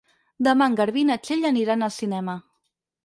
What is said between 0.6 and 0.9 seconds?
en